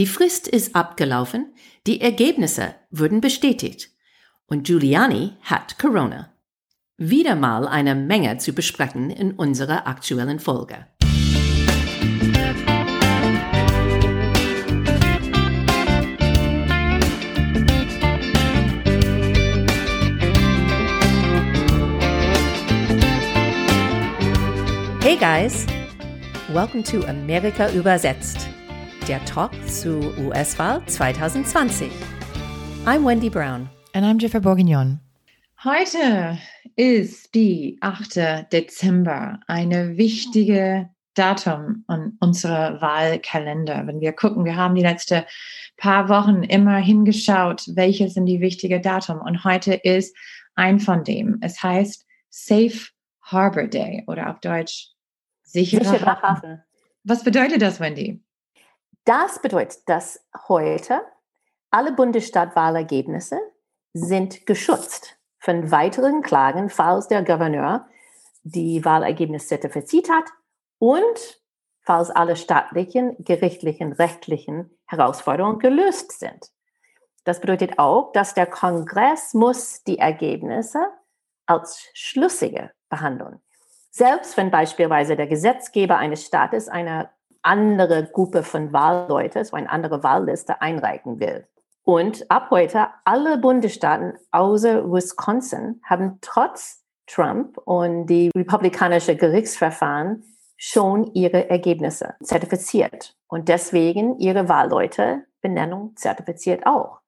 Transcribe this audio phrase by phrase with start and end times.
[0.00, 1.52] Die Frist ist abgelaufen,
[1.86, 3.90] die Ergebnisse wurden bestätigt
[4.46, 6.32] und Giuliani hat Corona.
[6.96, 10.86] Wieder mal eine Menge zu besprechen in unserer aktuellen Folge.
[25.02, 25.66] Hey guys,
[26.54, 28.49] welcome to America übersetzt,
[29.10, 31.90] der Talk zu US-Wahl 2020.
[32.86, 33.68] I'm Wendy Brown.
[33.92, 35.00] And I'm Jennifer Bourguignon.
[35.64, 36.38] Heute
[36.76, 38.52] ist die 8.
[38.52, 43.84] Dezember, eine wichtige Datum in unserer Wahlkalender.
[43.88, 45.24] Wenn wir gucken, wir haben die letzten
[45.76, 49.20] paar Wochen immer hingeschaut, welche sind die wichtigen Datum.
[49.20, 50.16] Und heute ist
[50.54, 51.38] ein von dem.
[51.40, 52.78] Es heißt Safe
[53.22, 54.92] Harbor Day oder auf Deutsch
[55.42, 56.62] Sicherer, Sicherer Hafen.
[57.02, 58.22] Was bedeutet das, Wendy?
[59.04, 61.02] Das bedeutet, dass heute
[61.70, 63.38] alle Bundesstaatwahlergebnisse
[63.92, 67.88] sind geschützt von weiteren Klagen, falls der Gouverneur
[68.42, 70.24] die Wahlergebnisse zertifiziert hat
[70.78, 71.40] und
[71.82, 76.50] falls alle staatlichen, gerichtlichen, rechtlichen Herausforderungen gelöst sind.
[77.24, 80.86] Das bedeutet auch, dass der Kongress muss die Ergebnisse
[81.46, 83.40] als schlüssige behandeln.
[83.90, 87.10] Selbst wenn beispielsweise der Gesetzgeber eines Staates eine
[87.42, 91.46] andere Gruppe von Wahlleute, so eine andere Wahlliste einreichen will.
[91.82, 100.22] Und ab heute alle Bundesstaaten außer Wisconsin haben trotz Trump und die republikanische Gerichtsverfahren
[100.56, 107.00] schon ihre Ergebnisse zertifiziert und deswegen ihre Wahlleute Benennung zertifiziert auch.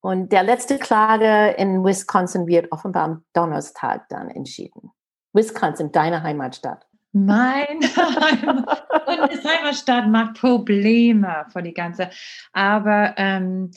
[0.00, 4.90] Und der letzte Klage in Wisconsin wird offenbar am Donnerstag dann entschieden.
[5.32, 6.89] Wisconsin, deine Heimatstadt.
[7.12, 7.66] Mein
[7.96, 12.10] Heimat Heimatstadt macht Probleme für die ganze.
[12.52, 13.70] Aber ähm,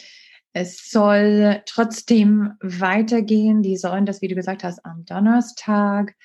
[0.54, 3.64] es soll trotzdem weitergehen.
[3.64, 6.16] Die sollen das, wie du gesagt hast, am Donnerstag.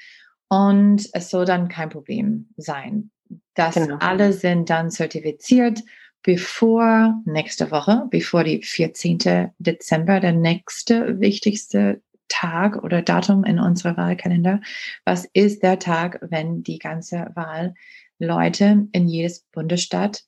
[0.49, 3.11] Und es soll dann kein Problem sein.
[3.55, 3.97] Das genau.
[4.01, 5.83] alle sind dann zertifiziert,
[6.23, 9.51] bevor nächste Woche, bevor die 14.
[9.59, 14.61] Dezember, der nächste wichtigste Tag oder Datum in unserer Wahlkalender.
[15.05, 20.25] Was ist der Tag, wenn die ganze Wahlleute in jedes Bundesstaat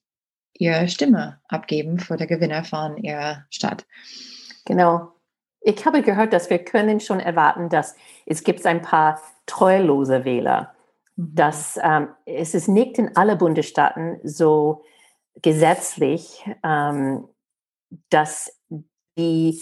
[0.55, 3.87] ihre Stimme abgeben für den Gewinner von ihrer Stadt?
[4.65, 5.13] Genau.
[5.63, 7.95] Ich habe gehört, dass wir können schon erwarten, dass
[8.25, 10.75] es gibt ein paar treulose Wähler.
[11.17, 11.35] Mhm.
[11.35, 14.85] Dass ähm, es ist nicht in alle Bundesstaaten so
[15.43, 17.29] gesetzlich, ähm,
[18.09, 18.59] dass
[19.19, 19.61] die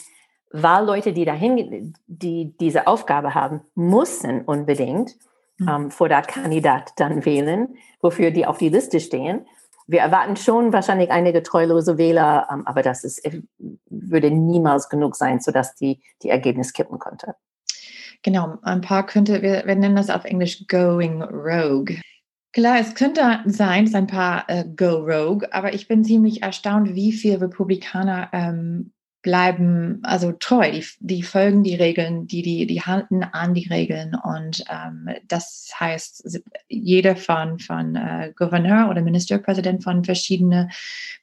[0.52, 5.16] Wahlleute, die dahin, die diese Aufgabe haben, müssen unbedingt
[5.58, 5.68] mhm.
[5.68, 9.46] ähm, vor der Kandidat dann wählen, wofür die auf die Liste stehen.
[9.86, 13.42] Wir erwarten schon wahrscheinlich einige treulose Wähler, ähm, aber das ist, äh,
[13.88, 17.34] würde niemals genug sein, sodass die die Ergebnis kippen konnte.
[18.22, 21.96] Genau, ein paar könnte, wir, wir nennen das auf Englisch Going Rogue.
[22.52, 26.94] Klar, es könnte sein, dass ein paar äh, Go Rogue, aber ich bin ziemlich erstaunt,
[26.94, 28.92] wie viele Republikaner ähm,
[29.22, 34.14] bleiben also treu, die, die folgen die Regeln, die, die, die halten an die Regeln.
[34.14, 40.70] Und ähm, das heißt, jeder von, von äh, Gouverneur oder Ministerpräsident von verschiedenen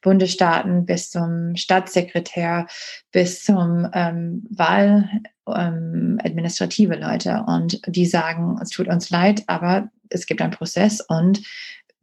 [0.02, 2.68] Bundesstaaten bis zum Staatssekretär
[3.12, 5.10] bis zum ähm, Wahl
[5.48, 7.44] ähm, administrative Leute.
[7.48, 11.42] Und die sagen, es tut uns leid, aber es gibt einen Prozess und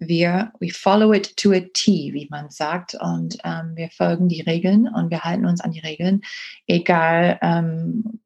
[0.09, 4.43] wir we follow it to a T, wie man sagt, und ähm, wir folgen die
[4.43, 6.23] Regeln und wir halten uns an die Regeln,
[6.67, 8.21] egal, ähm,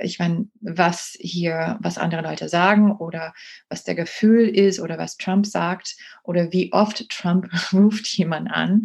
[0.00, 3.32] ich meine, was hier, was andere Leute sagen oder
[3.68, 8.84] was der Gefühl ist oder was Trump sagt oder wie oft Trump ruft jemand an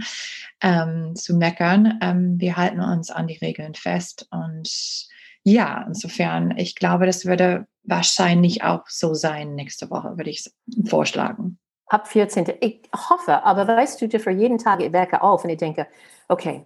[0.62, 2.00] ähm, zu meckern.
[2.02, 4.28] Ähm, wir halten uns an die Regeln fest.
[4.32, 5.08] Und
[5.44, 10.50] ja, insofern, ich glaube, das würde wahrscheinlich auch so sein nächste Woche, würde ich
[10.86, 12.46] vorschlagen ab 14.
[12.62, 15.88] Ich hoffe, aber weißt du, für jeden Tag, ich werke auf und ich denke,
[16.28, 16.66] okay,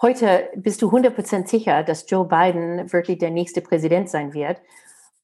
[0.00, 4.60] heute bist du 100% sicher, dass Joe Biden wirklich der nächste Präsident sein wird.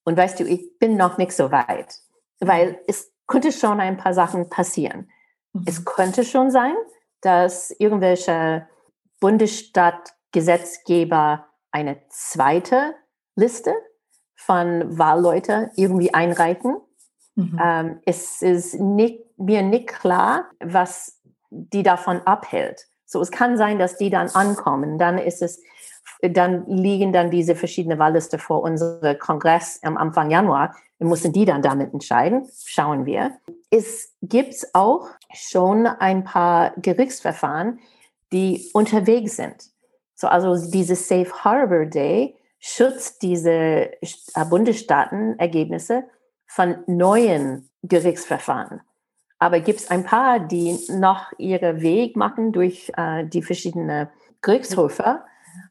[0.04, 2.00] Und weißt du, ich bin noch nicht so weit,
[2.40, 5.10] weil es könnte schon ein paar Sachen passieren.
[5.52, 5.64] Mhm.
[5.66, 6.74] Es könnte schon sein,
[7.20, 8.66] dass irgendwelche
[9.20, 12.96] Bundesstaatgesetzgeber eine zweite
[13.36, 13.72] Liste
[14.34, 16.78] von Wahlleute irgendwie einreichen
[17.34, 17.60] Mhm.
[17.62, 21.20] Ähm, es ist nicht, mir nicht klar, was
[21.50, 22.86] die davon abhält.
[23.06, 24.98] So, es kann sein, dass die dann ankommen.
[24.98, 25.62] Dann ist es,
[26.22, 30.74] dann liegen dann diese verschiedenen Wahlliste vor unserem Kongress am Anfang Januar.
[30.98, 32.48] Wir müssen die dann damit entscheiden.
[32.64, 33.32] Schauen wir.
[33.70, 37.80] Es gibt auch schon ein paar Gerichtsverfahren,
[38.32, 39.56] die unterwegs sind.
[40.14, 43.90] So, also dieses Safe Harbor Day schützt diese
[44.48, 46.04] Bundesstaaten-Ergebnisse
[46.54, 48.82] von neuen Gerichtsverfahren.
[49.38, 54.08] Aber gibt es ein paar, die noch ihren Weg machen durch äh, die verschiedenen
[54.42, 55.22] Gerichtshöfe.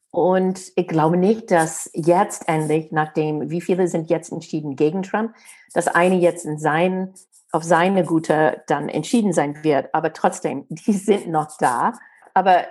[0.10, 5.36] Und ich glaube nicht, dass jetzt endlich, nachdem, wie viele sind jetzt entschieden gegen Trump,
[5.74, 7.14] dass eine jetzt in sein,
[7.52, 9.94] auf seine Gute dann entschieden sein wird.
[9.94, 11.94] Aber trotzdem, die sind noch da.
[12.34, 12.64] Aber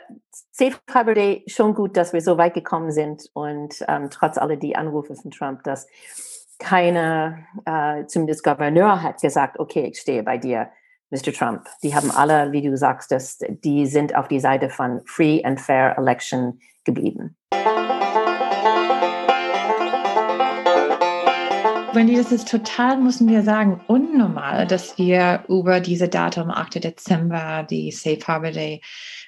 [0.50, 4.56] Safe Harbor Day schon gut, dass wir so weit gekommen sind und ähm, trotz aller
[4.56, 5.86] die Anrufe von Trump, dass
[6.60, 10.70] keiner, äh, zumindest Gouverneur hat gesagt, okay, ich stehe bei dir,
[11.10, 11.32] Mr.
[11.32, 11.66] Trump.
[11.82, 15.60] Die haben alle, wie du sagst, dass die sind auf die Seite von Free and
[15.60, 17.36] Fair Election geblieben.
[21.92, 26.84] Wendy, das ist total, müssen wir sagen, unnormal, dass wir über diese Datum 8.
[26.84, 28.80] Dezember, die Safe Harbor Day,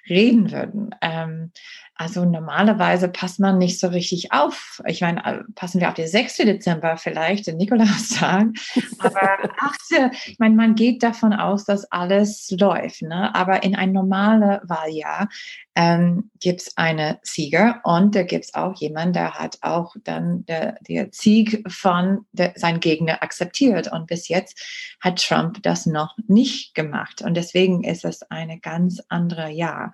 [0.09, 0.95] reden würden.
[1.01, 1.51] Ähm,
[1.95, 4.81] also normalerweise passt man nicht so richtig auf.
[4.87, 6.39] Ich meine, äh, passen wir auf den 6.
[6.39, 8.49] Dezember vielleicht, den Nikolaustag.
[8.99, 10.11] Aber 8.
[10.27, 13.03] ich meine, man geht davon aus, dass alles läuft.
[13.03, 13.35] Ne?
[13.35, 15.29] Aber in ein normales Wahljahr
[15.75, 20.45] ähm, gibt es eine Sieger und da gibt es auch jemanden, der hat auch dann
[20.47, 23.93] der, der Sieg von der, seinem Gegner akzeptiert.
[23.93, 27.21] Und bis jetzt hat Trump das noch nicht gemacht.
[27.23, 29.93] Und deswegen ist es eine ganz andere Jahr.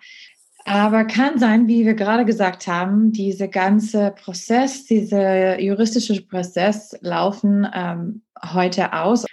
[0.69, 7.67] Aber kann sein, wie wir gerade gesagt haben, diese ganze Prozess, dieser juristische Prozess laufen
[7.73, 8.20] ähm,
[8.53, 9.25] heute aus.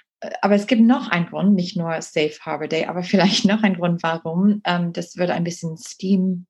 [0.42, 3.76] Aber es gibt noch einen Grund, nicht nur Safe Harbor Day, aber vielleicht noch einen
[3.76, 4.62] Grund, warum.
[4.64, 6.46] Ähm, das wird ein bisschen Steam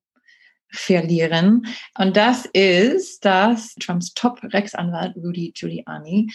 [0.70, 1.66] verlieren.
[1.98, 6.30] Und das ist, dass Trumps Top-Rechtsanwalt Rudy Giuliani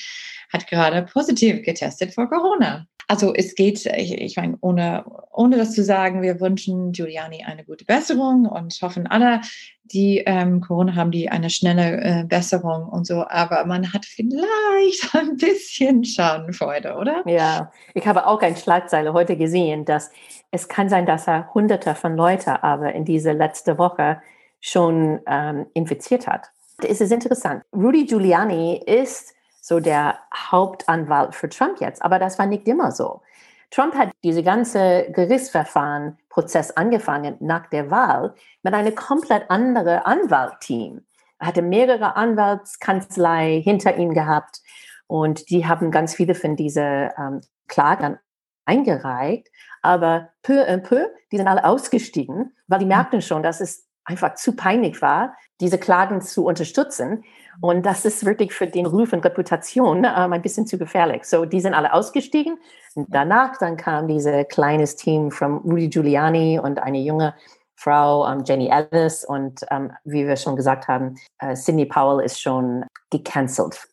[0.51, 2.85] hat gerade positiv getestet vor Corona.
[3.11, 5.03] Also es geht, ich, ich meine, ohne,
[5.33, 9.41] ohne das zu sagen, wir wünschen Giuliani eine gute Besserung und hoffen alle,
[9.83, 13.25] die ähm, Corona haben, die eine schnelle äh, Besserung und so.
[13.27, 17.21] Aber man hat vielleicht ein bisschen Schadenfreude, oder?
[17.25, 20.09] Ja, ich habe auch eine Schlagzeile heute gesehen, dass
[20.51, 24.21] es kann sein, dass er Hunderte von Leuten aber in diese letzte Woche
[24.61, 26.47] schon ähm, infiziert hat.
[26.81, 27.63] Es ist interessant.
[27.73, 32.01] Rudy Giuliani ist so der Hauptanwalt für Trump jetzt.
[32.03, 33.21] Aber das war nicht immer so.
[33.69, 41.05] Trump hat diese ganze Gerichtsverfahren-Prozess angefangen nach der Wahl mit einem komplett anderen Anwaltteam.
[41.39, 44.61] Er hatte mehrere Anwaltskanzlei hinter ihm gehabt
[45.07, 48.19] und die haben ganz viele von diesen ähm, Klagen
[48.65, 49.47] eingereicht.
[49.81, 54.35] Aber peu à peu, die sind alle ausgestiegen, weil die merkten schon, dass es einfach
[54.35, 57.23] zu peinlich war, diese Klagen zu unterstützen.
[57.59, 61.25] Und das ist wirklich für den Ruf und Reputation ähm, ein bisschen zu gefährlich.
[61.25, 62.57] So, die sind alle ausgestiegen.
[62.95, 67.35] Und danach dann kam dieses kleines Team von Rudy Giuliani und eine junge
[67.75, 69.23] Frau, ähm, Jenny Ellis.
[69.25, 73.90] Und ähm, wie wir schon gesagt haben, uh, Sidney Powell ist schon gecancelt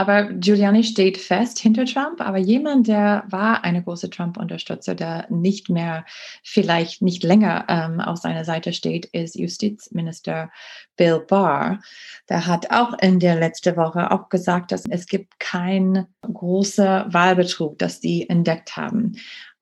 [0.00, 5.68] aber Giuliani steht fest hinter Trump, aber jemand, der war eine große Trump-Unterstützer, der nicht
[5.68, 6.06] mehr,
[6.42, 10.50] vielleicht nicht länger ähm, auf seiner Seite steht, ist Justizminister
[10.96, 11.80] Bill Barr.
[12.30, 17.78] Der hat auch in der letzten Woche auch gesagt, dass es gibt keinen großen Wahlbetrug,
[17.78, 19.16] das die entdeckt haben.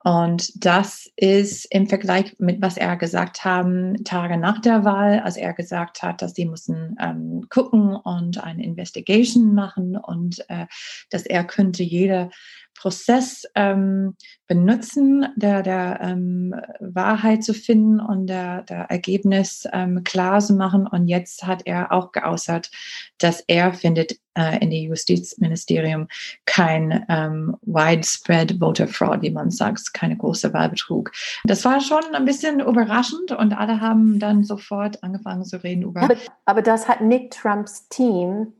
[0.08, 5.36] Und das ist im Vergleich mit was er gesagt haben, Tage nach der Wahl, als
[5.36, 10.64] er gesagt hat, dass sie müssen ähm, gucken und eine Investigation machen und äh,
[11.10, 12.30] dass er könnte jede
[12.78, 14.14] Prozess ähm,
[14.46, 20.86] benutzen, der, der ähm, Wahrheit zu finden und der, der Ergebnis ähm, klar zu machen.
[20.86, 22.70] Und jetzt hat er auch geäußert,
[23.18, 26.06] dass er findet äh, in der Justizministerium
[26.46, 31.10] kein ähm, widespread voter fraud, wie man sagt, keine große Wahlbetrug.
[31.44, 36.02] Das war schon ein bisschen überraschend und alle haben dann sofort angefangen zu reden über.
[36.02, 38.52] Aber, aber das hat Nick Trumps Team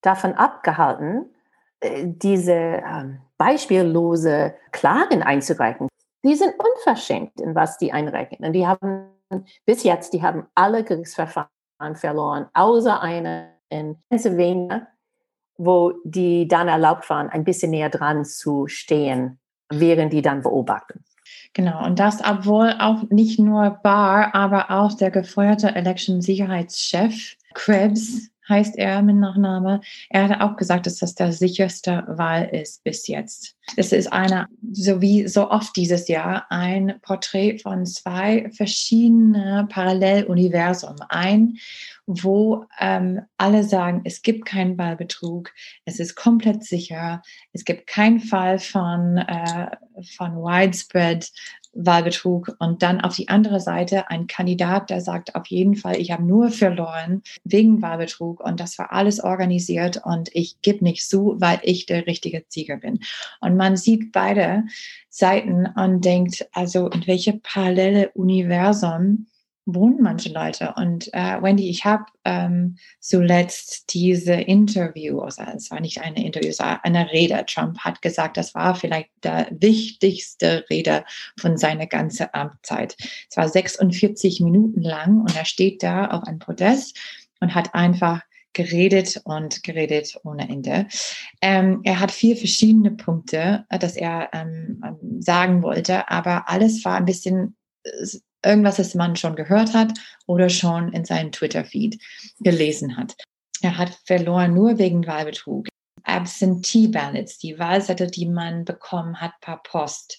[0.00, 1.26] davon abgehalten,
[1.82, 5.88] diese ähm, beispiellose Klagen einzureichen.
[6.24, 8.44] Die sind unverschämt, in was die einreichen.
[8.44, 9.06] Und die haben
[9.64, 11.48] bis jetzt, die haben alle Gerichtsverfahren
[11.94, 14.88] verloren, außer eine in Pennsylvania,
[15.56, 19.38] wo die dann erlaubt waren, ein bisschen näher dran zu stehen,
[19.70, 21.04] während die dann beobachten.
[21.52, 28.76] Genau, und das, obwohl auch nicht nur Barr, aber auch der gefeuerte Election-Sicherheitschef Krebs heißt
[28.76, 29.80] er mit Nachname.
[30.08, 33.56] Er hat auch gesagt, dass das der sicherste Wahl ist bis jetzt.
[33.76, 40.96] Es ist eine, so wie so oft dieses Jahr, ein Porträt von zwei verschiedenen Paralleluniversen.
[41.08, 41.58] Ein,
[42.06, 45.52] wo ähm, alle sagen, es gibt keinen Wahlbetrug,
[45.84, 49.70] es ist komplett sicher, es gibt keinen Fall von, äh,
[50.16, 51.30] von widespread
[51.72, 56.10] Wahlbetrug und dann auf die andere Seite ein Kandidat, der sagt auf jeden Fall, ich
[56.10, 61.36] habe nur verloren wegen Wahlbetrug und das war alles organisiert und ich gebe nicht zu,
[61.38, 63.00] weil ich der richtige Sieger bin.
[63.40, 64.64] Und man sieht beide
[65.08, 69.26] Seiten und denkt, also in welche parallele Universum
[69.74, 70.74] wohnen manche Leute.
[70.76, 76.50] Und äh, Wendy, ich habe ähm, zuletzt diese Interview, also es war nicht eine Interview,
[76.50, 77.44] es war eine Rede.
[77.46, 81.04] Trump hat gesagt, das war vielleicht der wichtigste Rede
[81.38, 82.96] von seiner ganzen Amtszeit.
[83.28, 86.98] Es war 46 Minuten lang und er steht da auf einem Podest
[87.40, 88.22] und hat einfach
[88.52, 90.86] geredet und geredet ohne Ende.
[91.40, 96.84] Ähm, er hat vier verschiedene Punkte, äh, dass er ähm, ähm, sagen wollte, aber alles
[96.84, 98.06] war ein bisschen äh,
[98.44, 99.92] irgendwas, das man schon gehört hat
[100.26, 102.00] oder schon in seinem Twitter-Feed
[102.40, 103.16] gelesen hat.
[103.62, 105.68] Er hat verloren nur wegen Wahlbetrug.
[106.02, 110.18] Absentee Ballots, die Wahlzettel, die man bekommen hat per Post,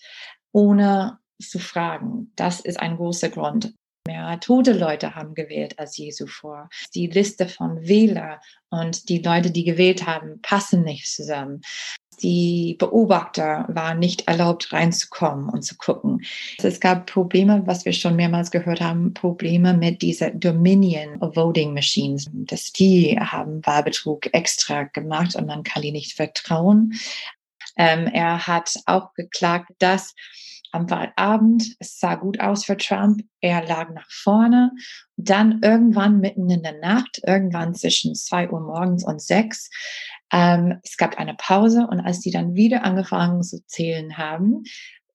[0.51, 2.32] ohne zu fragen.
[2.36, 3.74] Das ist ein großer Grund.
[4.08, 6.70] Mehr tote Leute haben gewählt als je zuvor.
[6.96, 11.62] Die Liste von Wähler und die Leute, die gewählt haben, passen nicht zusammen
[12.22, 16.24] die Beobachter waren nicht erlaubt reinzukommen und zu gucken.
[16.62, 22.30] Es gab Probleme, was wir schon mehrmals gehört haben, Probleme mit dieser Dominion Voting Machines.
[22.32, 26.94] Dass die haben Wahlbetrug extra gemacht und man kann die nicht vertrauen.
[27.78, 30.13] Ähm, er hat auch geklagt, dass
[30.72, 34.72] am Wahlabend, es sah gut aus für Trump, er lag nach vorne.
[35.18, 39.70] Dann irgendwann mitten in der Nacht, irgendwann zwischen zwei Uhr morgens und sechs,
[40.31, 44.63] ähm, es gab eine Pause und als die dann wieder angefangen zu zählen haben,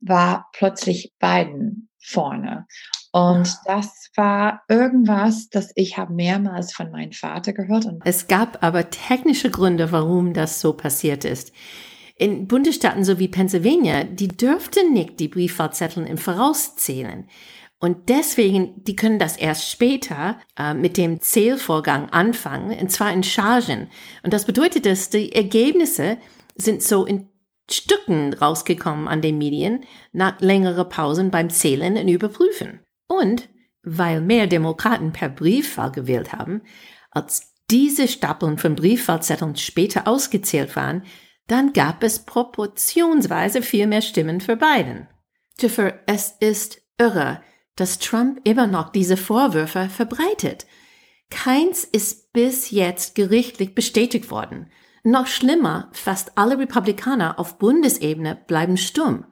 [0.01, 2.67] war plötzlich Biden vorne.
[3.13, 7.87] Und das war irgendwas, das ich habe mehrmals von meinem Vater gehört.
[8.05, 11.53] es gab aber technische Gründe, warum das so passiert ist.
[12.19, 17.29] In Bundesstaaten so wie Pennsylvania, die dürften nicht die Briefwahlzettel im Voraus zählen.
[17.79, 23.23] Und deswegen, die können das erst später äh, mit dem Zählvorgang anfangen, und zwar in
[23.23, 23.89] Chargen.
[24.23, 26.17] Und das bedeutet, dass die Ergebnisse
[26.55, 27.29] sind so in
[27.71, 32.81] Stücken rausgekommen an den Medien nach längerer Pausen beim Zählen und Überprüfen.
[33.09, 33.49] Und
[33.83, 36.63] weil mehr Demokraten per Briefwahl gewählt haben,
[37.11, 41.03] als diese Stapeln von Briefwahlzetteln später ausgezählt waren,
[41.47, 45.09] dann gab es proportionsweise viel mehr Stimmen für Biden.
[45.59, 47.41] Jennifer, es ist irre,
[47.77, 50.67] dass Trump immer noch diese Vorwürfe verbreitet.
[51.31, 54.71] Keins ist bis jetzt gerichtlich bestätigt worden.
[55.05, 59.25] Noch schlimmer, fast alle Republikaner auf Bundesebene bleiben stumm.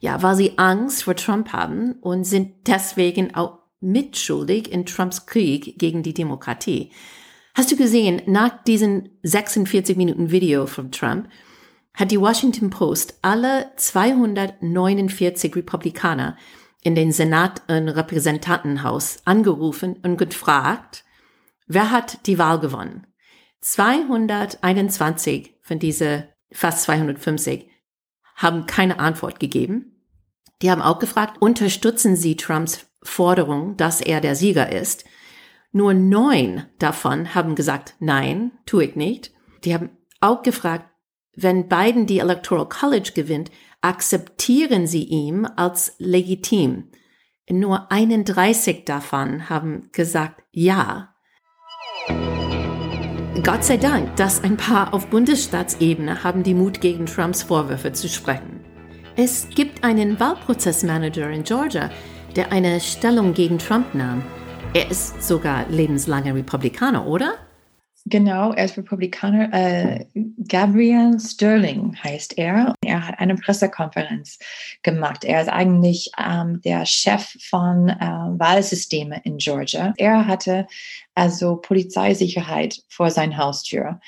[0.00, 5.78] Ja, weil sie Angst vor Trump haben und sind deswegen auch mitschuldig in Trumps Krieg
[5.78, 6.92] gegen die Demokratie.
[7.54, 11.28] Hast du gesehen, nach diesem 46 Minuten Video von Trump
[11.94, 16.36] hat die Washington Post alle 249 Republikaner
[16.86, 21.04] in den Senat und Repräsentantenhaus angerufen und gefragt,
[21.66, 23.08] wer hat die Wahl gewonnen?
[23.60, 27.68] 221 von diese fast 250
[28.36, 30.00] haben keine Antwort gegeben.
[30.62, 35.04] Die haben auch gefragt, unterstützen Sie Trumps Forderung, dass er der Sieger ist?
[35.72, 39.32] Nur neun davon haben gesagt, nein, tue ich nicht.
[39.64, 39.90] Die haben
[40.20, 40.88] auch gefragt,
[41.34, 43.50] wenn Biden die Electoral College gewinnt,
[43.80, 46.90] akzeptieren sie ihm als legitim.
[47.48, 51.14] Nur 31 davon haben gesagt ja.
[53.44, 58.08] Gott sei Dank, dass ein paar auf Bundesstaatsebene haben die Mut gegen Trumps Vorwürfe zu
[58.08, 58.64] sprechen.
[59.14, 61.90] Es gibt einen Wahlprozessmanager in Georgia,
[62.34, 64.22] der eine Stellung gegen Trump nahm.
[64.74, 67.34] Er ist sogar lebenslanger Republikaner, oder?
[68.06, 69.52] Genau, er ist Republikaner.
[69.52, 70.06] Äh,
[70.48, 72.74] Gabriel Sterling heißt er.
[72.86, 74.38] Er hat eine Pressekonferenz
[74.82, 75.24] gemacht.
[75.24, 79.94] Er ist eigentlich ähm, der Chef von äh, Wahlsysteme in Georgia.
[79.96, 80.66] Er hatte
[81.14, 84.00] also Polizeisicherheit vor seiner Haustür.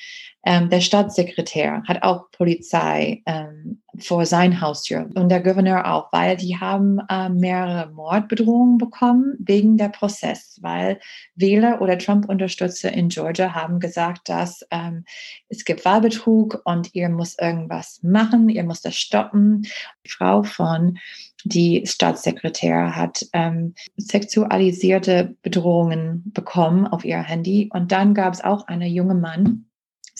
[0.49, 6.37] Ähm, der Staatssekretär hat auch Polizei ähm, vor sein Haustür und der Gouverneur auch, weil
[6.37, 10.99] die haben äh, mehrere Mordbedrohungen bekommen wegen der Prozess, weil
[11.35, 15.05] Wähler oder Trump-Unterstützer in Georgia haben gesagt, dass ähm,
[15.49, 19.67] es gibt Wahlbetrug und ihr muss irgendwas machen, ihr muss das stoppen.
[20.03, 20.97] Die Frau von
[21.45, 28.67] die Staatssekretär hat ähm, sexualisierte Bedrohungen bekommen auf ihr Handy und dann gab es auch
[28.67, 29.68] einen jungen Mann,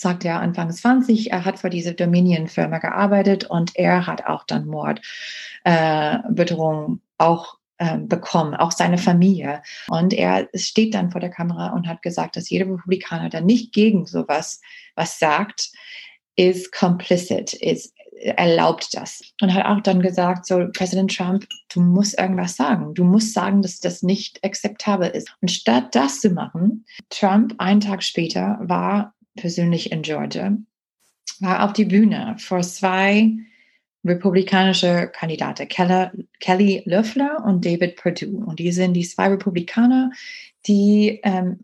[0.00, 4.66] sagt er Anfang 20, er hat für diese Dominion-Firma gearbeitet und er hat auch dann
[4.66, 9.62] Mordbedrohungen äh, auch äh, bekommen, auch seine Familie.
[9.88, 13.72] Und er steht dann vor der Kamera und hat gesagt, dass jeder Republikaner, der nicht
[13.72, 14.60] gegen sowas
[14.94, 15.70] was sagt,
[16.36, 19.22] ist complicit, ist erlaubt das.
[19.40, 22.92] Und hat auch dann gesagt, so Präsident Trump, du musst irgendwas sagen.
[22.94, 25.34] Du musst sagen, dass das nicht akzeptabel ist.
[25.40, 30.56] Und statt das zu machen, Trump einen Tag später war persönlich in Georgia,
[31.40, 33.32] war auf die Bühne vor zwei
[34.04, 35.68] republikanische Kandidaten,
[36.40, 38.44] Kelly Loeffler und David Perdue.
[38.44, 40.10] Und die sind die zwei Republikaner,
[40.66, 41.60] die ähm,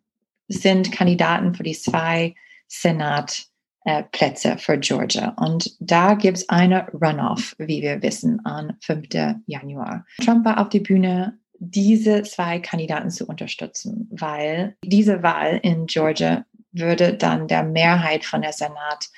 [0.48, 2.34] sind Kandidaten für die zwei
[2.68, 5.30] Senatplätze für Georgia.
[5.38, 9.08] Und da gibt es eine Runoff, wie wir wissen, am 5.
[9.46, 10.04] Januar.
[10.22, 16.44] Trump war auf die Bühne, diese zwei Kandidaten zu unterstützen, weil diese Wahl in Georgia
[16.78, 19.08] würde dann der Mehrheit von der Senat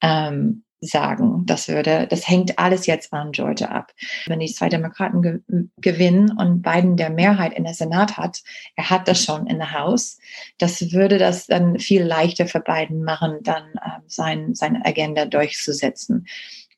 [0.00, 1.46] ähm, sagen.
[1.46, 3.92] Das würde, das hängt alles jetzt an Georgia ab.
[4.26, 5.40] Wenn die zwei Demokraten ge
[5.78, 8.42] gewinnen und Biden der Mehrheit in der Senat hat,
[8.76, 10.18] er hat das schon in der Haus,
[10.58, 16.26] das würde das dann viel leichter für Biden machen, dann äh, sein, seine Agenda durchzusetzen.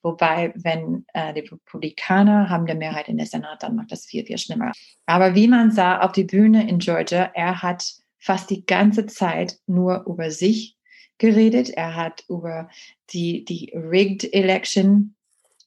[0.03, 4.26] Wobei, wenn äh, die Republikaner haben die Mehrheit in der Senat, dann macht das viel,
[4.26, 4.73] viel schlimmer.
[5.07, 9.59] Aber wie man sah auf die Bühne in Georgia, er hat fast die ganze Zeit
[9.66, 10.78] nur über sich
[11.19, 11.69] geredet.
[11.69, 12.71] Er hat über
[13.11, 15.14] die, die Rigged Election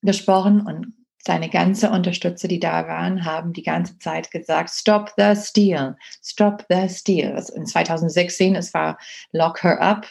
[0.01, 5.35] gesprochen und seine ganze Unterstützer, die da waren, haben die ganze Zeit gesagt, stop the
[5.35, 7.43] steal, stop the steal.
[7.53, 8.97] In 2016, es war
[9.33, 10.07] lock her up.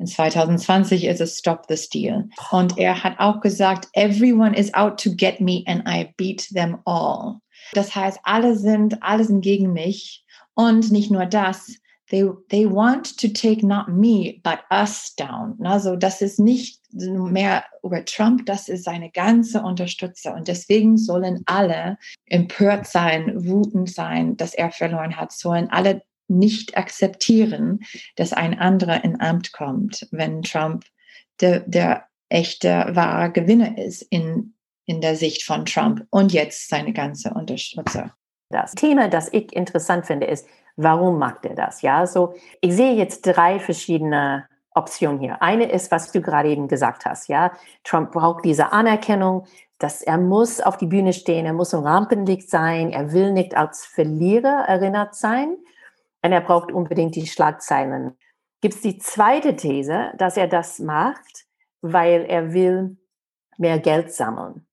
[0.00, 2.28] In 2020 ist es Stop the Steal.
[2.52, 6.78] Und er hat auch gesagt, everyone is out to get me and I beat them
[6.84, 7.40] all.
[7.72, 10.24] Das heißt, alle sind, alle sind gegen mich.
[10.58, 11.78] Und nicht nur das,
[12.10, 15.56] they, they want to take not me, but us down.
[15.64, 20.34] Also das ist nicht mehr über Trump, das ist seine ganze Unterstützer.
[20.34, 21.96] Und deswegen sollen alle
[22.26, 27.78] empört sein, wütend sein, dass er verloren hat, sollen alle nicht akzeptieren,
[28.16, 30.86] dass ein anderer in Amt kommt, wenn Trump
[31.40, 34.54] der, der echte, wahre Gewinner ist in,
[34.86, 38.12] in der Sicht von Trump und jetzt seine ganze Unterstützer.
[38.50, 41.82] Das Thema, das ich interessant finde, ist, warum macht er das?
[41.82, 45.42] Ja, so, ich sehe jetzt drei verschiedene Optionen hier.
[45.42, 47.28] Eine ist, was du gerade eben gesagt hast.
[47.28, 47.52] Ja,
[47.84, 49.46] Trump braucht diese Anerkennung,
[49.78, 53.56] dass er muss auf die Bühne stehen, er muss im Rampenlicht sein, er will nicht
[53.56, 55.56] als Verlierer erinnert sein
[56.22, 58.16] und er braucht unbedingt die Schlagzeilen.
[58.60, 61.46] Gibt es die zweite These, dass er das macht,
[61.80, 62.96] weil er will
[63.56, 64.67] mehr Geld sammeln.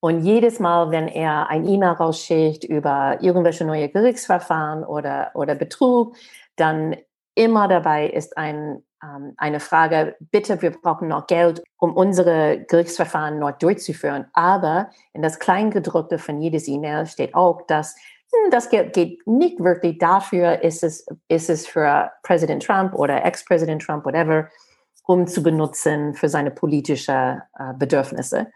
[0.00, 6.16] Und jedes Mal, wenn er ein E-Mail rausschickt über irgendwelche neue Gerichtsverfahren oder, oder Betrug,
[6.56, 6.96] dann
[7.34, 13.38] immer dabei ist ein, ähm, eine Frage, bitte, wir brauchen noch Geld, um unsere Gerichtsverfahren
[13.40, 14.26] noch durchzuführen.
[14.34, 17.96] Aber in das Kleingedruckte von jedes E-Mail steht auch, dass
[18.32, 23.24] hm, das Geld geht nicht wirklich dafür, ist es, ist es für Präsident Trump oder
[23.24, 24.48] Ex-Präsident Trump, whatever,
[25.06, 28.48] um zu benutzen für seine politischen äh, Bedürfnisse.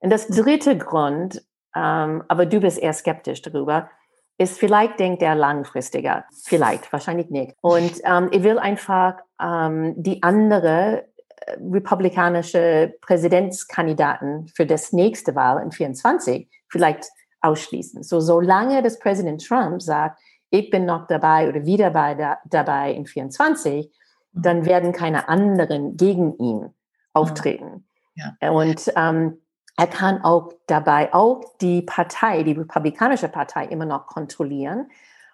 [0.00, 1.42] Und das dritte Grund,
[1.76, 3.90] ähm, aber du bist eher skeptisch darüber,
[4.38, 6.24] ist vielleicht denkt er langfristiger.
[6.44, 7.54] Vielleicht, wahrscheinlich nicht.
[7.60, 11.04] Und ähm, ich will einfach ähm, die andere
[11.36, 17.04] äh, republikanische Präsidentskandidaten für das nächste Wahl in 24 vielleicht
[17.42, 18.02] ausschließen.
[18.02, 22.92] So, solange das Präsident Trump sagt, ich bin noch dabei oder wieder bei da, dabei
[22.92, 23.90] in 24,
[24.32, 26.70] dann werden keine anderen gegen ihn
[27.12, 27.86] auftreten.
[28.14, 28.50] Ja.
[28.50, 29.38] Und ähm,
[29.80, 34.90] er kann auch dabei auch die Partei, die republikanische Partei immer noch kontrollieren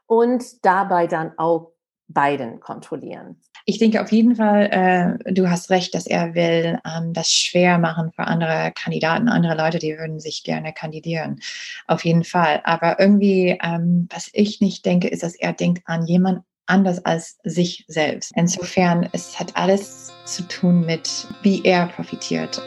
[0.06, 1.72] und dabei dann auch
[2.06, 3.40] Biden kontrollieren.
[3.64, 7.78] Ich denke auf jeden Fall, äh, du hast recht, dass er will ähm, das schwer
[7.78, 11.40] machen für andere Kandidaten, andere Leute, die würden sich gerne kandidieren.
[11.88, 12.60] Auf jeden Fall.
[12.62, 17.38] Aber irgendwie, ähm, was ich nicht denke, ist, dass er denkt an jemand anders als
[17.42, 18.32] sich selbst.
[18.36, 22.62] Insofern, es hat alles zu tun mit, wie er profitiert.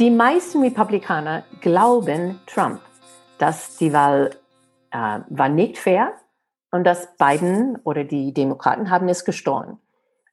[0.00, 2.80] Die meisten Republikaner glauben Trump,
[3.36, 4.30] dass die Wahl
[4.92, 6.14] äh, war nicht fair
[6.70, 9.76] und dass Biden oder die Demokraten haben es gestohlen.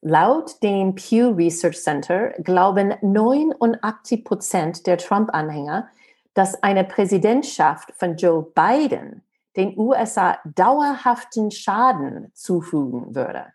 [0.00, 5.88] Laut dem Pew Research Center glauben 89 Prozent der Trump-Anhänger,
[6.32, 9.22] dass eine Präsidentschaft von Joe Biden
[9.54, 13.52] den USA dauerhaften Schaden zufügen würde.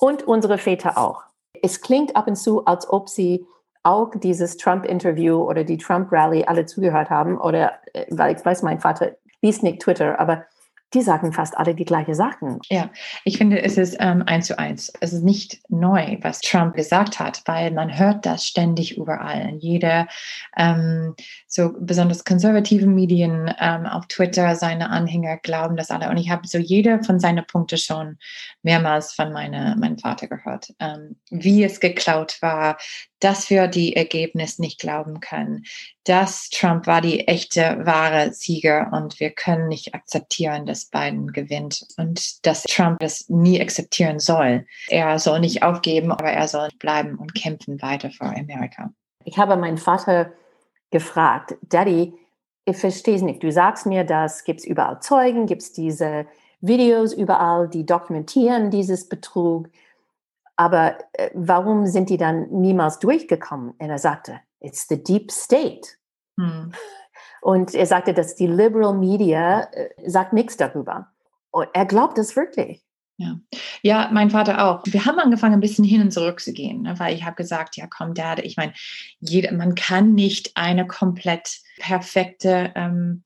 [0.00, 1.22] Und unsere Väter auch.
[1.62, 3.46] Es klingt ab und zu, als ob sie
[3.86, 8.80] auch dieses Trump-Interview oder die Trump-Rally alle zugehört haben oder, äh, weil ich weiß, mein
[8.80, 10.44] Vater liest nicht Twitter, aber
[10.94, 12.60] die sagen fast alle die gleiche Sachen.
[12.70, 12.90] Ja,
[13.24, 14.92] ich finde, es ist ähm, eins zu eins.
[15.00, 19.48] Es ist nicht neu, was Trump gesagt hat, weil man hört das ständig überall.
[19.48, 20.06] In jeder,
[20.56, 21.14] ähm,
[21.48, 26.08] so besonders konservativen Medien ähm, auf Twitter, seine Anhänger glauben das alle.
[26.08, 28.18] Und ich habe so jede von seinen Punkten schon
[28.62, 32.78] mehrmals von meine, meinem Vater gehört, ähm, wie es geklaut war,
[33.20, 35.64] dass wir die Ergebnis nicht glauben können,
[36.04, 41.86] dass Trump war die echte, wahre Sieger und wir können nicht akzeptieren, dass Biden gewinnt
[41.96, 44.66] und dass Trump das nie akzeptieren soll.
[44.88, 48.92] Er soll nicht aufgeben, aber er soll bleiben und kämpfen weiter für Amerika.
[49.24, 50.32] Ich habe meinen Vater
[50.90, 52.14] gefragt, Daddy,
[52.64, 53.42] ich verstehe es nicht.
[53.42, 56.26] Du sagst mir, dass gibt es überall Zeugen, gibt es diese
[56.60, 59.68] Videos überall, die dokumentieren dieses Betrug.
[60.56, 63.70] Aber äh, warum sind die dann niemals durchgekommen?
[63.78, 65.88] Und er sagte, it's the deep state.
[66.38, 66.72] Hm.
[67.42, 71.08] Und er sagte, dass die Liberal Media äh, sagt nichts darüber.
[71.50, 72.82] Und er glaubt es wirklich.
[73.18, 73.40] Ja.
[73.80, 74.82] ja, mein Vater auch.
[74.84, 77.76] Wir haben angefangen, ein bisschen hin und zurück zu gehen, ne, weil ich habe gesagt,
[77.76, 78.74] ja komm, Dad, ich meine,
[79.56, 83.22] man kann nicht eine komplett perfekte ähm,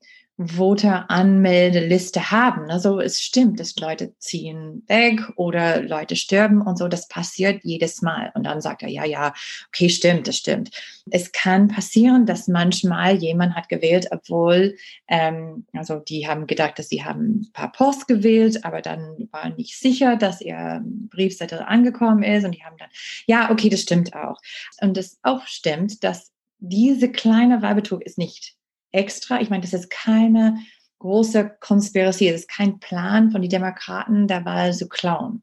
[0.47, 2.69] Voter-Anmeldeliste haben.
[2.69, 6.87] Also es stimmt, dass Leute ziehen weg oder Leute sterben und so.
[6.87, 8.31] Das passiert jedes Mal.
[8.35, 9.33] Und dann sagt er, ja, ja,
[9.67, 10.71] okay, stimmt, das stimmt.
[11.09, 14.75] Es kann passieren, dass manchmal jemand hat gewählt, obwohl,
[15.07, 19.49] ähm, also die haben gedacht, dass sie haben ein paar Post gewählt, aber dann war
[19.49, 22.45] nicht sicher, dass ihr Briefzettel angekommen ist.
[22.45, 22.89] Und die haben dann,
[23.27, 24.37] ja, okay, das stimmt auch.
[24.81, 28.55] Und das auch stimmt, dass diese kleine Wahlbetrug ist nicht
[28.91, 29.41] extra.
[29.41, 30.57] Ich meine, das ist keine
[30.99, 35.41] große Konspiratie, das ist kein Plan von den Demokraten, der Wahl zu klauen.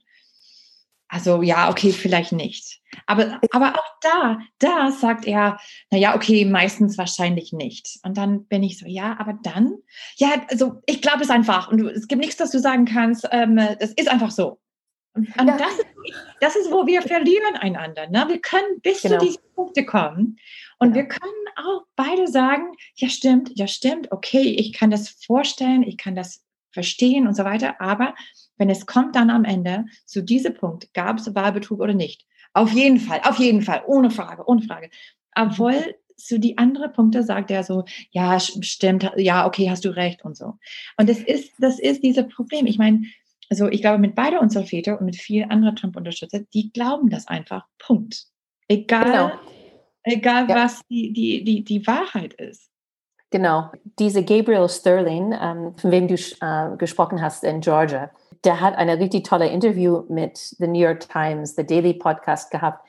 [1.08, 2.80] Also ja, okay, vielleicht nicht.
[3.06, 5.58] Aber, aber auch da, da sagt er,
[5.90, 7.98] na ja, okay, meistens wahrscheinlich nicht.
[8.02, 9.78] Und dann bin ich so, ja, aber dann,
[10.16, 11.68] ja, also ich glaube es einfach.
[11.68, 13.26] Und es gibt nichts, das du sagen kannst.
[13.30, 14.60] Ähm, das ist einfach so.
[15.38, 15.56] Und, ja.
[15.56, 15.86] das, ist,
[16.40, 18.08] das ist, wo wir verlieren einander.
[18.08, 18.24] Ne?
[18.28, 19.18] Wir können bis genau.
[19.18, 20.38] zu diesen Punkte kommen.
[20.78, 20.96] Und genau.
[20.96, 25.96] wir können auch beide sagen, ja stimmt, ja stimmt, okay, ich kann das vorstellen, ich
[25.96, 27.80] kann das verstehen und so weiter.
[27.80, 28.14] Aber
[28.56, 32.26] wenn es kommt dann am Ende zu diesem Punkt, gab es Wahlbetrug oder nicht?
[32.52, 34.90] Auf jeden Fall, auf jeden Fall, ohne Frage, ohne Frage.
[35.34, 40.24] Obwohl zu die anderen Punkte sagt er so, ja, stimmt, ja, okay, hast du recht
[40.24, 40.58] und so.
[40.96, 42.66] Und das ist, das ist dieses Problem.
[42.66, 43.02] Ich meine,
[43.50, 47.26] also ich glaube, mit beide unserer Väter und mit vielen anderen Trump-Unterstützer, die glauben das
[47.28, 47.66] einfach.
[47.78, 48.24] Punkt.
[48.68, 49.30] Egal, genau.
[50.02, 50.56] egal ja.
[50.56, 52.68] was die, die, die, die Wahrheit ist.
[53.30, 53.70] Genau.
[53.98, 58.10] Diese Gabriel Sterling, ähm, von wem du äh, gesprochen hast in Georgia,
[58.44, 62.86] der hat eine richtig tolle Interview mit The New York Times, The Daily Podcast gehabt.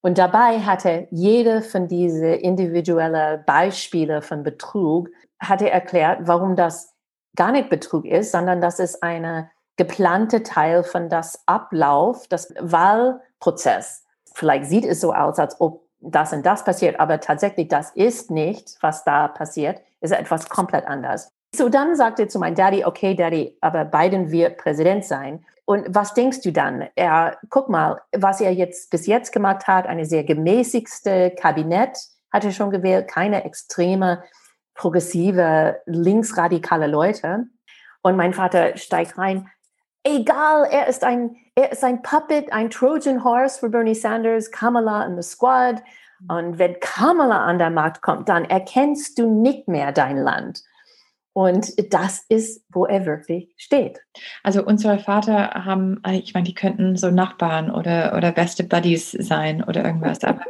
[0.00, 6.94] Und dabei hatte jede von diesen individuellen Beispiele von Betrug, hatte erklärt, warum das
[7.36, 14.04] gar nicht Betrug ist, sondern dass es eine geplante Teil von das Ablauf, das Wahlprozess.
[14.34, 18.30] Vielleicht sieht es so aus, als ob das und das passiert, aber tatsächlich das ist
[18.30, 21.28] nicht, was da passiert, ist etwas komplett anders.
[21.54, 25.44] So dann sagte zu meinem Daddy, okay, Daddy, aber Biden wird Präsident sein.
[25.64, 26.88] Und was denkst du dann?
[26.96, 31.98] Er, guck mal, was er jetzt bis jetzt gemacht hat, eine sehr gemäßigste Kabinett
[32.32, 34.24] hat er schon gewählt, keine extreme,
[34.74, 37.46] progressive, linksradikale Leute.
[38.02, 39.48] Und mein Vater steigt rein,
[40.04, 45.02] egal, er ist ein, er ist ein Puppet, ein Trojan Horse für Bernie Sanders, Kamala
[45.02, 45.82] and the Squad.
[46.28, 50.62] Und wenn Kamala an der Macht kommt, dann erkennst du nicht mehr dein Land.
[51.34, 54.00] Und das ist, wo er wirklich steht.
[54.42, 59.64] Also unsere Vater haben, ich meine, die könnten so Nachbarn oder, oder beste Buddies sein
[59.64, 60.22] oder irgendwas.
[60.24, 60.42] Aber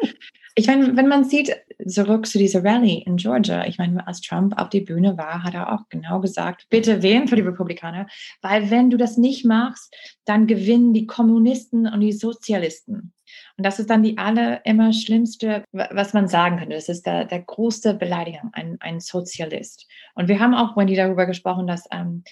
[0.54, 4.60] ich meine, wenn man sieht, zurück zu dieser Rallye in Georgia, ich meine, als Trump
[4.60, 8.06] auf die Bühne war, hat er auch genau gesagt, bitte wählen für die Republikaner,
[8.42, 13.12] weil wenn du das nicht machst, dann gewinnen die Kommunisten und die Sozialisten.
[13.56, 16.74] Und das ist dann die aller immer schlimmste, was man sagen könnte.
[16.74, 19.86] Das ist der, der größte Beleidigung, ein, ein Sozialist.
[20.14, 22.24] Und wir haben auch, Wendy, darüber gesprochen, dass ähm,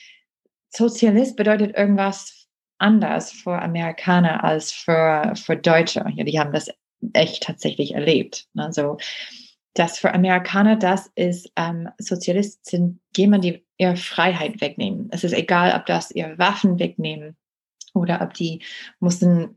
[0.71, 2.47] Sozialist bedeutet irgendwas
[2.79, 6.05] anders für Amerikaner als für, für Deutsche.
[6.15, 6.71] Ja, die haben das
[7.13, 8.47] echt tatsächlich erlebt.
[8.57, 8.99] Also
[9.75, 15.09] dass für Amerikaner das ist, ähm, Sozialisten sind jemand, die ihre Freiheit wegnehmen.
[15.13, 17.37] Es ist egal, ob das ihre Waffen wegnehmen
[17.95, 18.63] oder ob die
[18.99, 19.57] mussten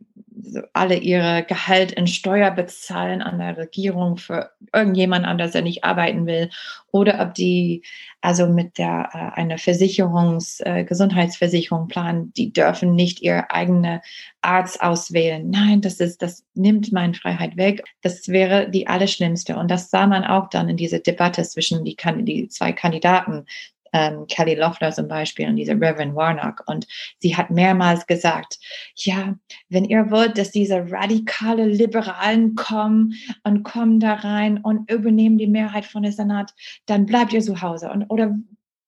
[0.74, 6.26] alle ihre Gehalt in Steuer bezahlen an der Regierung für irgendjemand anders, der nicht arbeiten
[6.26, 6.50] will,
[6.92, 7.84] oder ob die
[8.22, 14.02] also mit der äh, eine Versicherungs äh, Gesundheitsversicherung planen, die dürfen nicht ihre eigene
[14.42, 15.50] Arzt auswählen.
[15.50, 17.84] Nein, das ist das nimmt meine Freiheit weg.
[18.02, 21.96] Das wäre die allerschlimmste und das sah man auch dann in dieser Debatte zwischen die,
[22.24, 23.46] die zwei Kandidaten
[23.94, 26.64] ähm, Kelly Loeffler zum Beispiel und diese Reverend Warnock.
[26.66, 26.88] Und
[27.20, 28.60] sie hat mehrmals gesagt,
[28.96, 29.36] ja,
[29.70, 35.48] wenn ihr wollt, dass diese radikale Liberalen kommen und kommen da rein und übernehmen die
[35.48, 36.54] Mehrheit von der Senat,
[36.86, 38.36] dann bleibt ihr zu Hause und, oder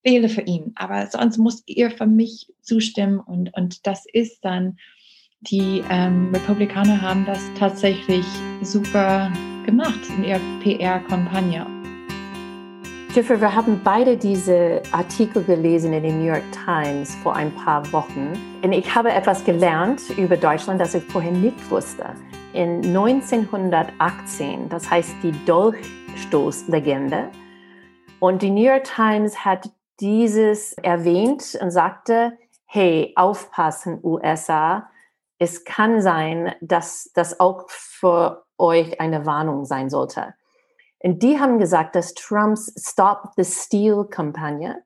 [0.02, 0.72] wähle für ihn.
[0.76, 4.78] Aber sonst muss ihr für mich zustimmen und, und das ist dann,
[5.40, 8.24] die ähm, Republikaner haben das tatsächlich
[8.62, 9.30] super
[9.66, 11.75] gemacht in ihrer PR-Kampagne.
[13.16, 17.90] Jeffrey, wir haben beide diese Artikel gelesen in den New York Times vor ein paar
[17.90, 18.34] Wochen.
[18.62, 22.10] Und ich habe etwas gelernt über Deutschland, das ich vorher nicht wusste.
[22.52, 27.30] In 1918, das heißt die Dolchstoßlegende.
[28.20, 34.90] Und die New York Times hat dieses erwähnt und sagte, hey, aufpassen USA,
[35.38, 40.34] es kann sein, dass das auch für euch eine Warnung sein sollte.
[41.06, 44.82] Und die haben gesagt, dass Trumps Stop the Steal-Kampagne,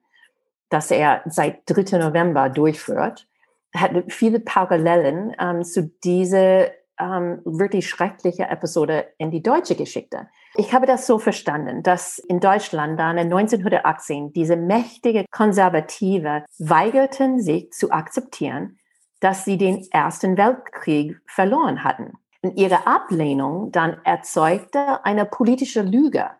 [0.69, 1.97] das er seit 3.
[1.97, 3.27] November durchführt,
[3.75, 6.67] hat viele Parallelen ähm, zu dieser
[6.99, 10.27] ähm, wirklich schrecklichen Episode in die deutsche Geschichte.
[10.53, 17.41] Ich habe das so verstanden, dass in Deutschland dann in 1918 diese mächtige Konservative weigerten
[17.41, 18.77] sich zu akzeptieren,
[19.21, 22.13] dass sie den Ersten Weltkrieg verloren hatten.
[22.41, 26.31] Und ihre Ablehnung dann erzeugte eine politische Lüge,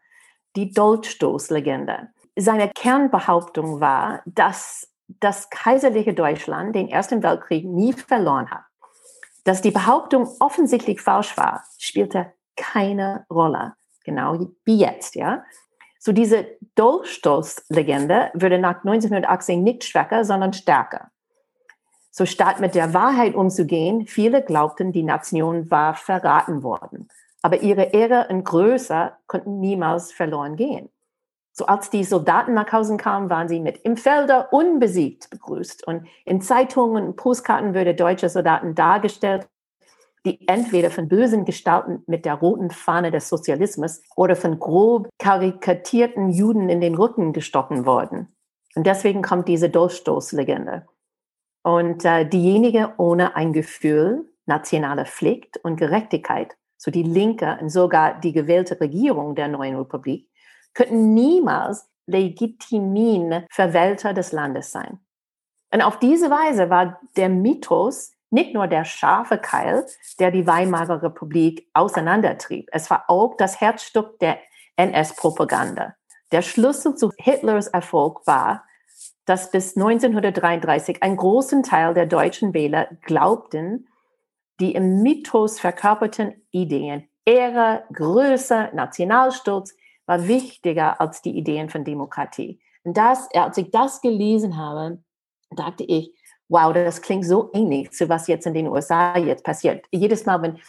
[0.56, 2.10] die Dolchstoßlegende.
[2.36, 8.64] Seine Kernbehauptung war, dass das kaiserliche Deutschland den Ersten Weltkrieg nie verloren hat.
[9.44, 15.44] Dass die Behauptung offensichtlich falsch war, spielte keine Rolle, genau wie jetzt, ja.
[16.00, 21.11] So diese Dolchstoßlegende würde nach 1918 nicht schwächer, sondern stärker.
[22.12, 27.08] So statt mit der Wahrheit umzugehen, viele glaubten, die Nation war verraten worden.
[27.42, 30.90] Aber ihre Ehre und Größe konnten niemals verloren gehen.
[31.54, 35.88] So als die Soldaten nach Hause kamen, waren sie mit im Felder unbesiegt begrüßt.
[35.88, 39.48] Und in Zeitungen und Postkarten würde deutsche Soldaten dargestellt,
[40.26, 46.30] die entweder von bösen Gestalten mit der roten Fahne des Sozialismus oder von grob karikatierten
[46.30, 48.28] Juden in den Rücken gestochen worden.
[48.76, 50.86] Und deswegen kommt diese Durchstoßlegende.
[51.64, 58.20] Und äh, diejenige ohne ein Gefühl nationaler Pflicht und Gerechtigkeit, so die Linke und sogar
[58.20, 60.28] die gewählte Regierung der neuen Republik,
[60.74, 65.00] könnten niemals legitimin Verwalter des Landes sein.
[65.74, 69.86] Und auf diese Weise war der Mythos nicht nur der scharfe Keil,
[70.20, 72.70] der die Weimarer Republik auseinandertrieb.
[72.72, 74.40] Es war auch das Herzstück der
[74.78, 75.96] NS-Propaganda.
[76.32, 78.64] Der Schlüssel zu Hitlers Erfolg war,
[79.32, 83.88] dass bis 1933 ein großen Teil der deutschen Wähler glaubten,
[84.60, 89.74] die im Mythos verkörperten Ideen, Ehre, Größe, Nationalstolz
[90.06, 92.60] war wichtiger als die Ideen von Demokratie.
[92.84, 95.02] Und das, als ich das gelesen habe,
[95.52, 96.14] dachte ich,
[96.50, 99.86] wow, das klingt so ähnlich zu was jetzt in den USA jetzt passiert.
[99.92, 100.60] Jedes Mal, wenn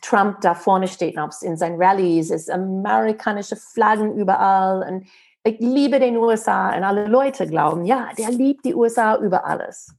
[0.00, 5.06] Trump da vorne steht, in seinen Rallies ist, amerikanische Flaggen überall und
[5.44, 9.94] ich liebe den USA und alle Leute glauben, ja, der liebt die USA über alles.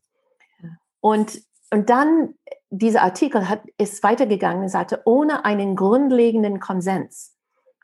[1.02, 2.36] Und, und dann,
[2.70, 7.36] dieser Artikel hat, ist weitergegangen und sagte, ohne einen grundlegenden Konsens,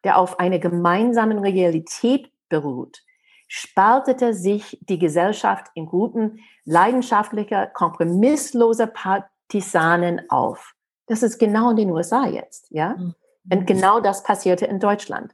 [0.03, 3.01] der auf einer gemeinsamen Realität beruht,
[3.49, 10.75] spaltete sich die Gesellschaft in Gruppen leidenschaftlicher, kompromissloser Partisanen auf.
[11.07, 12.95] Das ist genau in den USA jetzt, ja?
[12.95, 13.15] Mhm.
[13.51, 15.33] Und genau das passierte in Deutschland.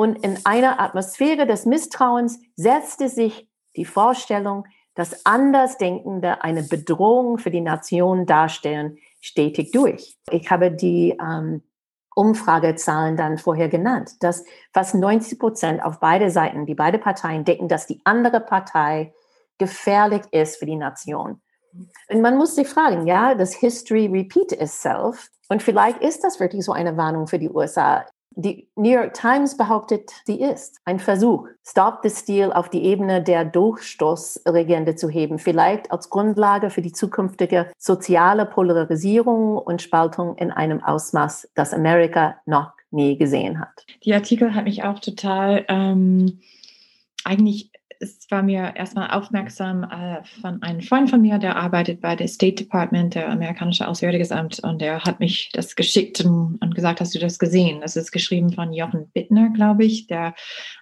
[0.00, 7.50] Und in einer Atmosphäre des Misstrauens setzte sich die Vorstellung, dass Andersdenkende eine Bedrohung für
[7.50, 10.16] die Nation darstellen, stetig durch.
[10.30, 11.62] Ich habe die ähm,
[12.14, 17.68] Umfragezahlen dann vorher genannt, dass fast 90 Prozent auf beide Seiten, die beide Parteien denken,
[17.68, 19.12] dass die andere Partei
[19.58, 21.42] gefährlich ist für die Nation.
[22.08, 25.28] Und man muss sich fragen, ja, das History repeat itself.
[25.50, 28.06] Und vielleicht ist das wirklich so eine Warnung für die USA.
[28.36, 33.22] Die New York Times behauptet, sie ist ein Versuch, Stop the Steal auf die Ebene
[33.22, 40.52] der Durchstoßregende zu heben, vielleicht als Grundlage für die zukünftige soziale Polarisierung und Spaltung in
[40.52, 43.84] einem Ausmaß, das Amerika noch nie gesehen hat.
[44.04, 46.40] Die Artikel hat mich auch total ähm,
[47.24, 52.16] eigentlich es war mir erstmal aufmerksam äh, von einem Freund von mir, der arbeitet bei
[52.16, 56.74] der State Department, der amerikanische Auswärtiges Amt, und der hat mich das geschickt und, und,
[56.74, 57.82] gesagt, hast du das gesehen?
[57.82, 60.34] Das ist geschrieben von Jochen Bittner, glaube ich, der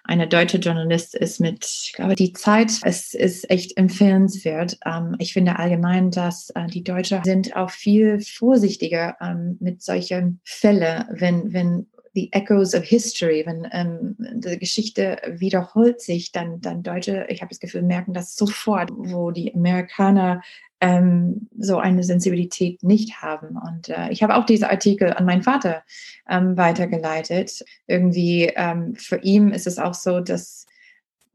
[0.05, 4.77] eine deutsche Journalist ist mit, ich glaube, die Zeit, es ist echt empfehlenswert.
[4.85, 10.39] Ähm, ich finde allgemein, dass äh, die Deutschen sind auch viel vorsichtiger ähm, mit solchen
[10.45, 11.87] Fällen, wenn, wenn
[12.19, 17.49] the echoes of history, wenn ähm, die Geschichte wiederholt sich, dann, dann Deutsche, ich habe
[17.49, 20.41] das Gefühl, merken das sofort, wo die Amerikaner
[20.81, 23.57] ähm, so eine Sensibilität nicht haben.
[23.57, 25.83] Und äh, ich habe auch diese Artikel an meinen Vater
[26.29, 27.63] ähm, weitergeleitet.
[27.87, 30.65] Irgendwie ähm, für ihn ist es auch so, dass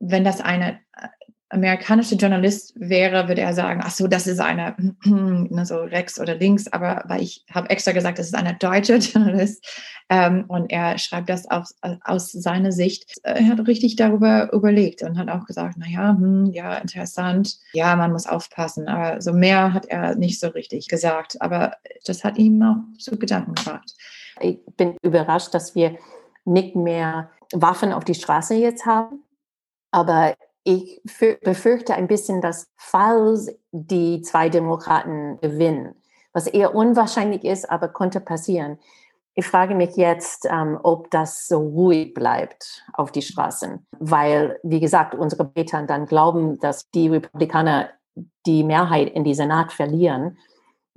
[0.01, 0.81] wenn das eine
[1.55, 6.35] amerikanische Journalist wäre, würde er sagen, ach so, das ist eine, ne, so rechts oder
[6.35, 9.65] links, aber weil ich habe extra gesagt, das ist eine deutsche Journalist
[10.09, 13.15] ähm, und er schreibt das aus, aus seiner Sicht.
[13.23, 18.13] Er hat richtig darüber überlegt und hat auch gesagt, naja, hm, ja, interessant, ja, man
[18.13, 22.61] muss aufpassen, aber so mehr hat er nicht so richtig gesagt, aber das hat ihm
[22.63, 23.95] auch zu Gedanken gebracht.
[24.41, 25.97] Ich bin überrascht, dass wir
[26.45, 29.23] nicht mehr Waffen auf die Straße jetzt haben,
[29.93, 31.03] aber ich
[31.43, 35.95] befürchte ein bisschen, dass falls die zwei Demokraten gewinnen,
[36.33, 38.79] was eher unwahrscheinlich ist, aber könnte passieren.
[39.35, 44.81] Ich frage mich jetzt, ähm, ob das so ruhig bleibt auf die Straßen, weil, wie
[44.81, 47.91] gesagt, unsere Betern dann glauben, dass die Republikaner
[48.47, 50.39] die Mehrheit in die Senat verlieren.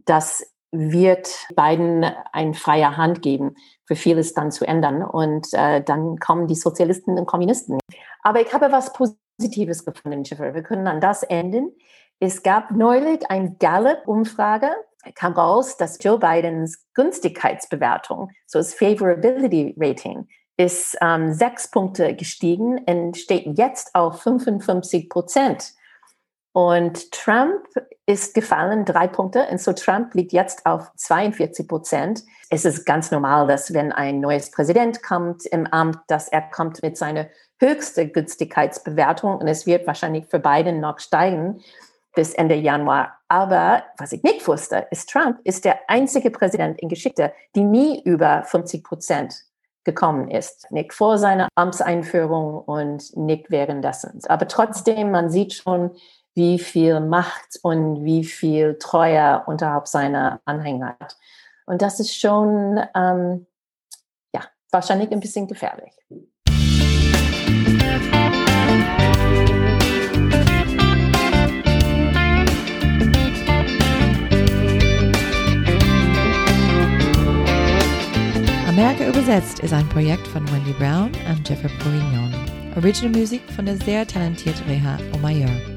[0.06, 5.02] Das wird beiden eine freie Hand geben, für vieles dann zu ändern.
[5.02, 7.80] Und äh, dann kommen die Sozialisten und Kommunisten.
[8.28, 10.54] Aber ich habe was Positives gefunden, Jennifer.
[10.54, 11.72] Wir können an das enden.
[12.20, 14.70] Es gab neulich eine Gallup-Umfrage,
[15.16, 22.80] kam raus, dass Joe Bidens Günstigkeitsbewertung, so das Favorability Rating, ist ähm, sechs Punkte gestiegen
[22.80, 25.72] und steht jetzt auf 55 Prozent.
[26.58, 27.68] Und Trump
[28.08, 29.46] ist gefallen, drei Punkte.
[29.52, 32.24] Und so Trump liegt jetzt auf 42 Prozent.
[32.50, 36.82] Es ist ganz normal, dass wenn ein neues Präsident kommt im Amt, dass er kommt
[36.82, 37.28] mit seiner
[37.60, 41.62] höchsten Günstigkeitsbewertung und es wird wahrscheinlich für beiden noch steigen
[42.16, 43.20] bis Ende Januar.
[43.28, 48.02] Aber was ich nicht wusste, ist Trump ist der einzige Präsident in Geschichte, die nie
[48.04, 49.44] über 50 Prozent
[49.84, 50.72] gekommen ist.
[50.72, 54.20] Nicht vor seiner Amtseinführung und nicht währenddessen.
[54.28, 55.92] Aber trotzdem, man sieht schon,
[56.38, 61.18] wie viel Macht und wie viel Treue unterhalb seiner Anhänger hat.
[61.66, 63.48] Und das ist schon, ähm,
[64.34, 65.92] ja, wahrscheinlich ein bisschen gefährlich.
[78.68, 82.32] Amerika übersetzt ist ein Projekt von Wendy Brown und Jeffrey Bourignon.
[82.76, 85.77] Original Musik von der sehr talentierten Reha Omayor.